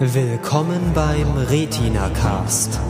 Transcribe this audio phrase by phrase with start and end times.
[0.00, 2.80] Willkommen beim Retina Cast.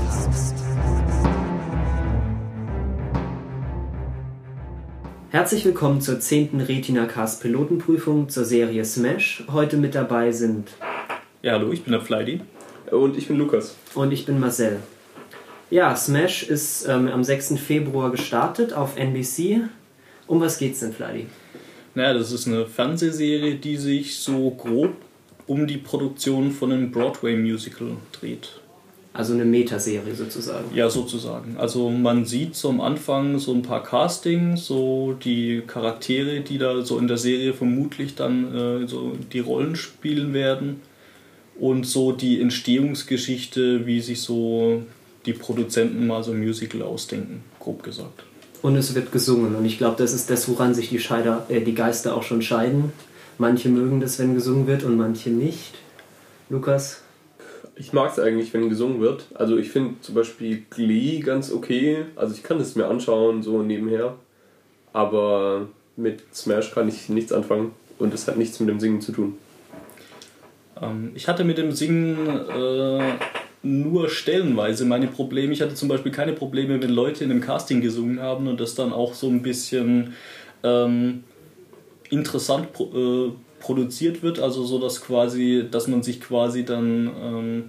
[5.28, 6.62] Herzlich willkommen zur 10.
[6.62, 9.44] Retina Cast Pilotenprüfung zur Serie Smash.
[9.52, 10.70] Heute mit dabei sind.
[11.42, 12.40] Ja, hallo, ich bin der Fleidy.
[12.90, 13.76] Und ich bin Lukas.
[13.94, 14.78] Und ich bin Marcel.
[15.70, 17.58] Ja, Smash ist ähm, am 6.
[17.58, 19.68] Februar gestartet auf NBC.
[20.26, 21.26] Um was geht's denn, Fleidy?
[21.94, 24.94] Naja, das ist eine Fernsehserie, die sich so grob
[25.46, 28.60] um die Produktion von einem Broadway-Musical dreht.
[29.12, 30.74] Also eine Metaserie sozusagen.
[30.74, 31.56] Ja, sozusagen.
[31.56, 36.82] Also man sieht so am Anfang so ein paar Castings, so die Charaktere, die da
[36.82, 40.80] so in der Serie vermutlich dann äh, so die Rollen spielen werden
[41.60, 44.82] und so die Entstehungsgeschichte, wie sich so
[45.26, 48.24] die Produzenten mal so ein Musical ausdenken, grob gesagt.
[48.62, 51.60] Und es wird gesungen und ich glaube, das ist das, woran sich die, Scheider, äh,
[51.60, 52.92] die Geister auch schon scheiden.
[53.38, 55.74] Manche mögen das, wenn gesungen wird und manche nicht.
[56.48, 57.02] Lukas?
[57.76, 59.26] Ich mag es eigentlich, wenn gesungen wird.
[59.34, 62.04] Also ich finde zum Beispiel Glee ganz okay.
[62.14, 64.14] Also ich kann es mir anschauen, so nebenher.
[64.92, 69.10] Aber mit Smash kann ich nichts anfangen und es hat nichts mit dem Singen zu
[69.10, 69.38] tun.
[70.80, 73.14] Ähm, ich hatte mit dem Singen äh,
[73.62, 75.52] nur stellenweise meine Probleme.
[75.52, 78.74] Ich hatte zum Beispiel keine Probleme, wenn Leute in einem Casting gesungen haben und das
[78.74, 80.14] dann auch so ein bisschen
[80.62, 81.24] ähm,
[82.10, 87.64] interessant pro, äh, produziert wird, also so dass quasi, dass man sich quasi dann ähm,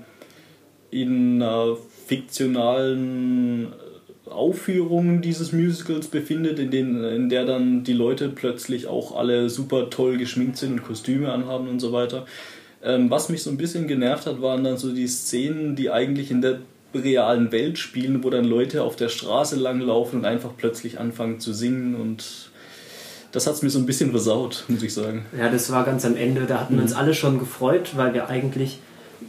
[0.91, 3.73] in einer fiktionalen
[4.25, 9.89] Aufführung dieses Musicals befindet, in, denen, in der dann die Leute plötzlich auch alle super
[9.89, 12.25] toll geschminkt sind und Kostüme anhaben und so weiter.
[12.83, 16.31] Ähm, was mich so ein bisschen genervt hat, waren dann so die Szenen, die eigentlich
[16.31, 16.59] in der
[16.93, 21.53] realen Welt spielen, wo dann Leute auf der Straße langlaufen und einfach plötzlich anfangen zu
[21.53, 22.51] singen und
[23.35, 25.25] das hat es mir so ein bisschen versaut, muss ich sagen.
[25.37, 26.97] Ja, das war ganz am Ende, da hatten wir uns mhm.
[26.97, 28.79] alle schon gefreut, weil wir eigentlich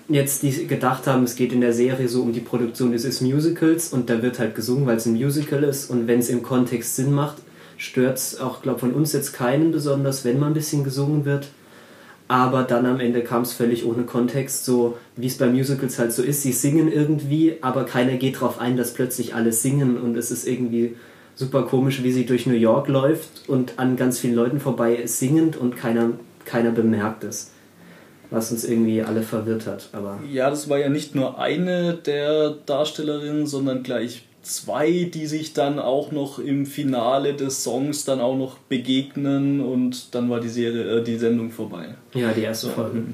[0.09, 3.93] jetzt die gedacht haben, es geht in der Serie so um die Produktion dieses Musicals
[3.93, 6.95] und da wird halt gesungen, weil es ein Musical ist und wenn es im Kontext
[6.95, 7.39] Sinn macht,
[7.77, 11.49] stört es auch, glaube von uns jetzt keinen besonders, wenn mal ein bisschen gesungen wird.
[12.29, 16.13] Aber dann am Ende kam es völlig ohne Kontext, so wie es bei Musicals halt
[16.13, 16.43] so ist.
[16.43, 20.47] Sie singen irgendwie, aber keiner geht darauf ein, dass plötzlich alle singen und es ist
[20.47, 20.97] irgendwie
[21.37, 25.21] super komisch, wie sie durch New York läuft und an ganz vielen Leuten vorbei ist,
[25.21, 26.11] singend und keiner,
[26.45, 27.53] keiner bemerkt es.
[28.29, 29.89] Was uns irgendwie alle verwirrt hat.
[29.93, 35.53] Aber ja, das war ja nicht nur eine der Darstellerinnen, sondern gleich zwei, die sich
[35.53, 40.49] dann auch noch im Finale des Songs dann auch noch begegnen und dann war die
[40.49, 41.95] Serie, äh, die Sendung vorbei.
[42.15, 43.05] Ja, die erste Folge.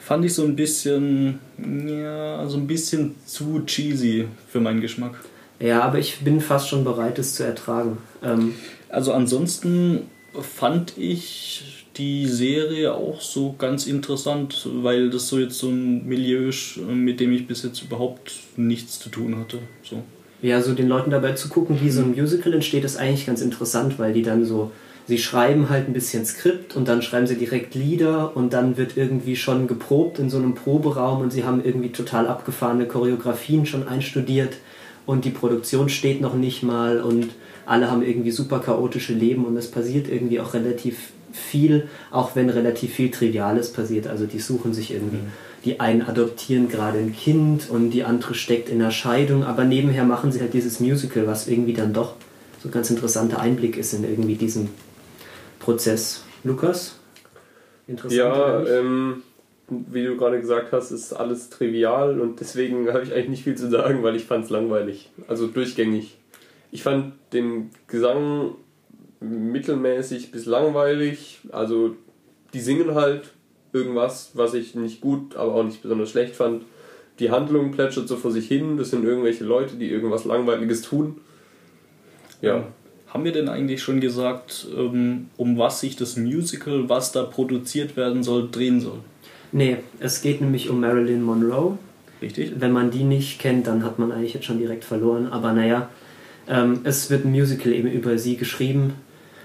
[0.00, 5.20] Fand ich so ein bisschen, ja, so ein bisschen zu cheesy für meinen Geschmack.
[5.62, 7.98] Ja, aber ich bin fast schon bereit, es zu ertragen.
[8.22, 8.54] Ähm
[8.88, 10.02] also ansonsten
[10.34, 16.48] fand ich die Serie auch so ganz interessant, weil das so jetzt so ein Milieu
[16.48, 19.58] ist, mit dem ich bis jetzt überhaupt nichts zu tun hatte.
[19.82, 20.02] So.
[20.42, 23.40] Ja, so den Leuten dabei zu gucken, wie so ein Musical entsteht, ist eigentlich ganz
[23.40, 24.72] interessant, weil die dann so,
[25.06, 28.96] sie schreiben halt ein bisschen Skript und dann schreiben sie direkt Lieder und dann wird
[28.96, 33.86] irgendwie schon geprobt in so einem Proberaum und sie haben irgendwie total abgefahrene Choreografien schon
[33.86, 34.56] einstudiert
[35.06, 37.30] und die Produktion steht noch nicht mal und
[37.66, 42.50] alle haben irgendwie super chaotische Leben und es passiert irgendwie auch relativ viel, auch wenn
[42.50, 44.06] relativ viel Triviales passiert.
[44.06, 45.32] Also die suchen sich irgendwie, mhm.
[45.64, 50.04] die einen adoptieren gerade ein Kind und die andere steckt in einer Scheidung, aber nebenher
[50.04, 52.14] machen sie halt dieses Musical, was irgendwie dann doch
[52.62, 54.70] so ein ganz interessanter Einblick ist in irgendwie diesen
[55.58, 56.24] Prozess.
[56.44, 56.96] Lukas?
[57.86, 58.18] Interessant.
[58.18, 59.22] Ja, ähm,
[59.90, 63.56] wie du gerade gesagt hast, ist alles trivial und deswegen habe ich eigentlich nicht viel
[63.56, 65.10] zu sagen, weil ich fand es langweilig.
[65.28, 66.16] Also durchgängig.
[66.70, 68.54] Ich fand den Gesang
[69.20, 71.40] mittelmäßig bis langweilig.
[71.50, 71.96] Also
[72.54, 73.30] die singen halt
[73.72, 76.64] irgendwas, was ich nicht gut, aber auch nicht besonders schlecht fand.
[77.18, 78.76] Die Handlung plätschert so vor sich hin.
[78.76, 81.20] Das sind irgendwelche Leute, die irgendwas Langweiliges tun.
[82.40, 82.66] Ja.
[83.06, 87.94] Haben wir denn eigentlich schon gesagt, ähm, um was sich das Musical, was da produziert
[87.94, 89.00] werden soll, drehen soll?
[89.52, 91.78] Nee, es geht nämlich um Marilyn Monroe.
[92.22, 92.54] Richtig.
[92.58, 95.28] Wenn man die nicht kennt, dann hat man eigentlich jetzt schon direkt verloren.
[95.30, 95.88] Aber naja,
[96.48, 98.94] ähm, es wird ein Musical eben über sie geschrieben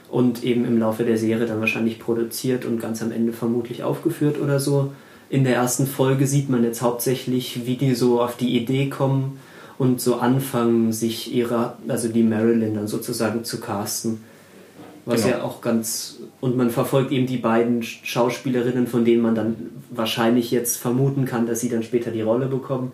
[0.09, 4.39] und eben im Laufe der Serie dann wahrscheinlich produziert und ganz am Ende vermutlich aufgeführt
[4.39, 4.94] oder so.
[5.30, 9.39] In der ersten Folge sieht man jetzt hauptsächlich, wie die so auf die Idee kommen
[9.77, 14.24] und so anfangen, sich ihrer, also die Marilyn dann sozusagen zu casten.
[15.07, 15.38] Was genau.
[15.38, 16.18] ja auch ganz.
[16.42, 19.56] Und man verfolgt eben die beiden Schauspielerinnen, von denen man dann
[19.89, 22.92] wahrscheinlich jetzt vermuten kann, dass sie dann später die Rolle bekommen.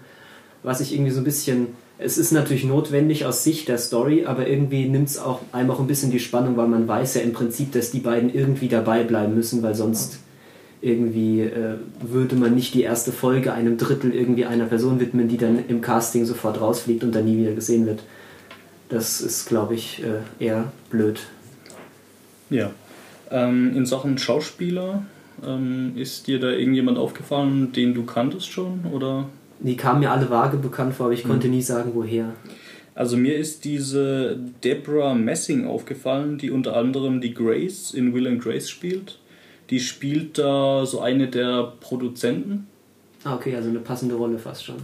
[0.61, 1.69] Was ich irgendwie so ein bisschen.
[1.97, 5.79] Es ist natürlich notwendig aus Sicht der Story, aber irgendwie nimmt es auch einem auch
[5.79, 9.03] ein bisschen die Spannung, weil man weiß ja im Prinzip, dass die beiden irgendwie dabei
[9.03, 10.19] bleiben müssen, weil sonst
[10.81, 15.37] irgendwie äh, würde man nicht die erste Folge einem Drittel irgendwie einer Person widmen, die
[15.37, 18.03] dann im Casting sofort rausfliegt und dann nie wieder gesehen wird.
[18.89, 21.21] Das ist, glaube ich, äh, eher blöd.
[22.53, 22.71] Ja.
[23.31, 25.03] Ähm, in Sachen Schauspieler,
[25.45, 28.85] ähm, ist dir da irgendjemand aufgefallen, den du kanntest schon?
[28.91, 29.27] Oder?
[29.59, 31.29] Die kamen mir alle vage bekannt vor, aber ich mhm.
[31.29, 32.33] konnte nie sagen, woher.
[32.95, 38.41] Also mir ist diese Deborah Messing aufgefallen, die unter anderem die Grace in Will and
[38.41, 39.17] Grace spielt.
[39.71, 42.67] Die spielt da so eine der Produzenten.
[43.23, 44.75] Ah, okay, also eine passende Rolle fast schon.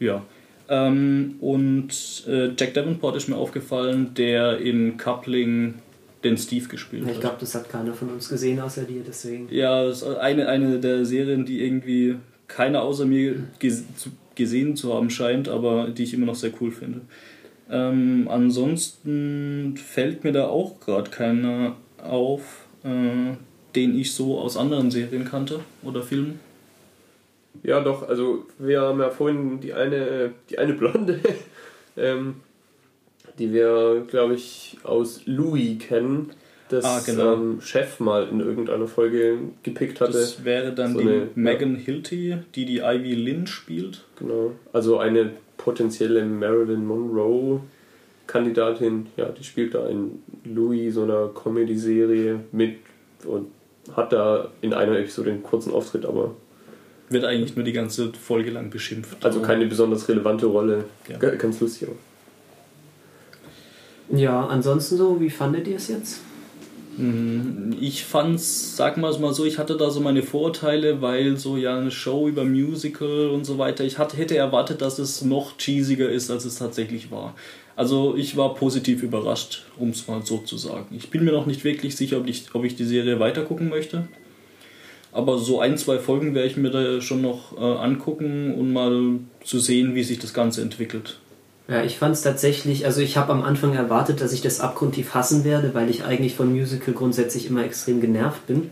[0.00, 0.22] Ja.
[0.68, 5.74] Ähm, und äh, Jack Davenport ist mir aufgefallen, der in Coupling
[6.24, 7.12] den Steve gespielt hat.
[7.12, 9.48] Ich glaube, das hat keiner von uns gesehen außer dir, deswegen.
[9.50, 12.16] Ja, das ist eine, eine der Serien, die irgendwie
[12.48, 13.44] keiner außer mir
[14.34, 17.02] gesehen zu haben scheint, aber die ich immer noch sehr cool finde.
[17.70, 23.36] Ähm, ansonsten fällt mir da auch gerade keiner auf, äh,
[23.74, 26.40] den ich so aus anderen Serien kannte oder Filmen.
[27.62, 31.20] Ja, doch, also wir haben ja vorhin die eine, die eine Blonde,
[31.96, 32.36] ähm,
[33.38, 36.30] die wir, glaube ich, aus Louis kennen,
[36.68, 37.34] das ah, genau.
[37.34, 40.12] ähm, Chef mal in irgendeiner Folge gepickt hatte.
[40.12, 41.80] Das wäre dann so die eine, Megan ja.
[41.82, 44.04] Hilty, die die Ivy Lynn spielt.
[44.18, 47.60] Genau, also eine potenzielle Marilyn Monroe
[48.26, 52.76] Kandidatin, ja, die spielt da in Louis, so einer Comedy-Serie mit
[53.24, 53.48] und
[53.94, 56.34] hat da in einer Episode einen kurzen Auftritt, aber.
[57.10, 59.24] Wird eigentlich nur die ganze Folge lang beschimpft.
[59.24, 60.84] Also keine besonders relevante Rolle.
[61.06, 61.18] Ja.
[61.18, 61.88] Ganz lustig.
[64.10, 66.20] Ja, ansonsten so, wie fandet ihr es jetzt?
[66.96, 67.76] Mhm.
[67.80, 71.78] Ich fand's, sag mal mal so, ich hatte da so meine Vorteile, weil so ja
[71.78, 76.08] eine Show über Musical und so weiter, ich hatte, hätte erwartet, dass es noch cheesiger
[76.08, 77.34] ist, als es tatsächlich war.
[77.76, 80.94] Also ich war positiv überrascht, um es mal so zu sagen.
[80.96, 84.06] Ich bin mir noch nicht wirklich sicher, ob ich, ob ich die Serie weitergucken möchte.
[85.10, 89.20] Aber so ein, zwei Folgen werde ich mir da schon noch äh, angucken und mal
[89.44, 91.18] zu sehen, wie sich das Ganze entwickelt.
[91.66, 95.14] Ja, ich fand es tatsächlich, also ich habe am Anfang erwartet, dass ich das abgrundtief
[95.14, 98.70] hassen werde, weil ich eigentlich von Musical grundsätzlich immer extrem genervt bin.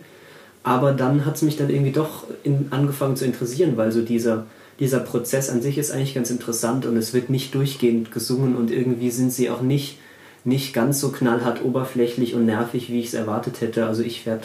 [0.62, 4.47] Aber dann hat es mich dann irgendwie doch in, angefangen zu interessieren, weil so dieser,
[4.79, 8.71] dieser Prozess an sich ist eigentlich ganz interessant und es wird nicht durchgehend gesungen und
[8.71, 9.99] irgendwie sind sie auch nicht,
[10.44, 13.87] nicht ganz so knallhart oberflächlich und nervig, wie ich es erwartet hätte.
[13.87, 14.44] Also ich werde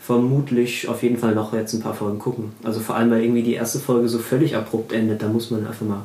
[0.00, 2.52] vermutlich auf jeden Fall noch jetzt ein paar Folgen gucken.
[2.64, 5.66] Also vor allem, weil irgendwie die erste Folge so völlig abrupt endet, da muss man
[5.66, 6.04] einfach mal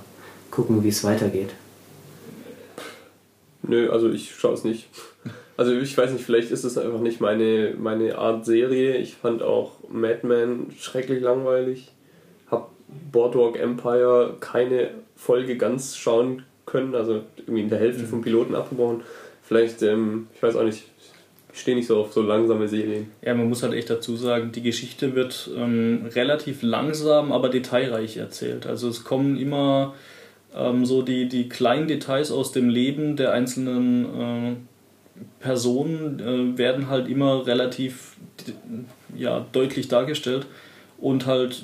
[0.52, 1.50] gucken, wie es weitergeht.
[3.72, 4.90] Nö, also ich schaue es nicht.
[5.56, 8.98] Also ich weiß nicht, vielleicht ist es einfach nicht meine, meine Art Serie.
[8.98, 11.94] Ich fand auch Mad Men schrecklich langweilig.
[12.50, 12.70] Hab
[13.14, 19.04] Boardwalk Empire keine Folge ganz schauen können, also irgendwie in der Hälfte vom Piloten abgebrochen.
[19.42, 20.84] Vielleicht, ähm, ich weiß auch nicht,
[21.54, 23.10] ich stehe nicht so auf so langsame Serien.
[23.22, 28.18] Ja, man muss halt echt dazu sagen, die Geschichte wird ähm, relativ langsam, aber detailreich
[28.18, 28.68] erzählt.
[28.68, 29.94] Also es kommen immer
[30.56, 34.56] ähm, so die, die kleinen Details aus dem Leben der einzelnen äh,
[35.40, 38.16] Personen äh, werden halt immer relativ
[39.16, 40.46] ja, deutlich dargestellt
[40.98, 41.64] und halt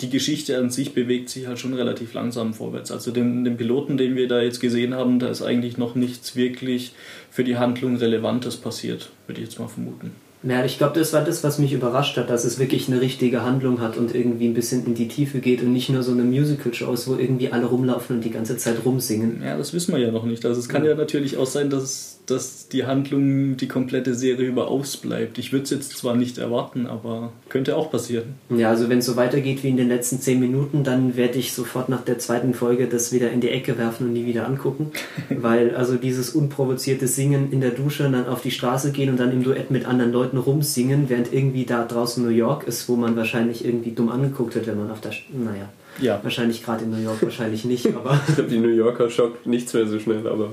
[0.00, 2.92] die Geschichte an sich bewegt sich halt schon relativ langsam vorwärts.
[2.92, 6.36] Also den, den Piloten, den wir da jetzt gesehen haben, da ist eigentlich noch nichts
[6.36, 6.92] wirklich
[7.30, 10.12] für die Handlung Relevantes passiert, würde ich jetzt mal vermuten.
[10.42, 13.42] Ja, ich glaube, das war das, was mich überrascht hat, dass es wirklich eine richtige
[13.42, 16.22] Handlung hat und irgendwie ein bisschen in die Tiefe geht und nicht nur so eine
[16.22, 19.42] Musical-Show ist, wo irgendwie alle rumlaufen und die ganze Zeit rumsingen.
[19.44, 20.44] Ja, das wissen wir ja noch nicht.
[20.46, 24.48] Also es kann ja, ja natürlich auch sein, dass dass die Handlung die komplette Serie
[24.48, 25.38] über ausbleibt.
[25.38, 28.34] Ich würde es jetzt zwar nicht erwarten, aber könnte auch passieren.
[28.50, 31.52] Ja, also wenn es so weitergeht wie in den letzten zehn Minuten, dann werde ich
[31.52, 34.90] sofort nach der zweiten Folge das wieder in die Ecke werfen und nie wieder angucken.
[35.30, 39.18] Weil also dieses unprovozierte Singen in der Dusche und dann auf die Straße gehen und
[39.18, 42.96] dann im Duett mit anderen Leuten rumsingen, während irgendwie da draußen New York ist, wo
[42.96, 45.12] man wahrscheinlich irgendwie dumm angeguckt wird, wenn man auf der...
[45.32, 45.70] Naja.
[46.00, 46.20] Ja.
[46.22, 48.20] Wahrscheinlich gerade in New York, wahrscheinlich nicht, aber.
[48.28, 50.52] ich glaube, die New Yorker schockt nichts mehr so schnell, aber.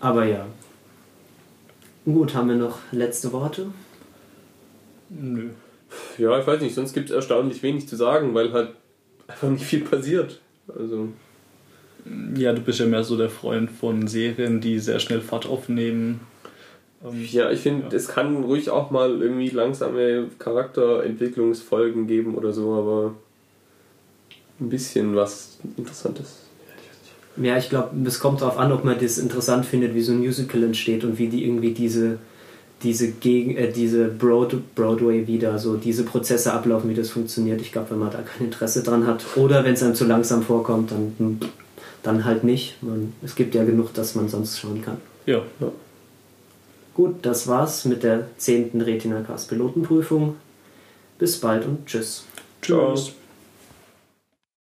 [0.00, 0.46] Aber ja,
[2.04, 3.68] Gut, haben wir noch letzte Worte?
[5.08, 5.50] Nö.
[6.18, 8.72] Ja, ich weiß nicht, sonst gibt es erstaunlich wenig zu sagen, weil halt
[9.26, 10.40] einfach nicht viel passiert.
[10.68, 11.08] Also.
[12.36, 16.20] Ja, du bist ja mehr so der Freund von Serien, die sehr schnell Fahrt aufnehmen.
[17.04, 17.96] Ähm, ja, ich finde, ja.
[17.96, 23.14] es kann ruhig auch mal irgendwie langsame Charakterentwicklungsfolgen geben oder so, aber
[24.60, 26.44] ein bisschen was Interessantes
[27.36, 30.18] ja, ich glaube, es kommt darauf an, ob man das interessant findet, wie so ein
[30.18, 32.18] Musical entsteht und wie die irgendwie diese,
[32.82, 37.60] diese, Gegen äh, diese Broad Broadway wieder, so diese Prozesse ablaufen, wie das funktioniert.
[37.60, 40.42] Ich glaube, wenn man da kein Interesse dran hat oder wenn es einem zu langsam
[40.42, 41.40] vorkommt, dann,
[42.02, 42.80] dann halt nicht.
[42.82, 44.98] Man, es gibt ja genug, dass man sonst schauen kann.
[45.26, 45.42] Ja.
[45.60, 45.72] ja.
[46.94, 48.80] Gut, das war's mit der 10.
[48.80, 50.36] Retina Cast Pilotenprüfung.
[51.18, 52.24] Bis bald und tschüss.
[52.62, 53.14] Tschüss.